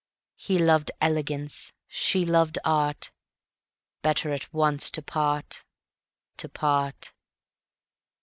He 0.37 0.57
loved 0.57 0.89
elegance, 0.99 1.73
she 1.87 2.25
loved 2.25 2.57
art, 2.65 3.11
Better 4.01 4.33
at 4.33 4.51
once 4.51 4.89
to 4.89 5.03
part, 5.03 5.63
to 6.37 6.49
part. 6.49 7.13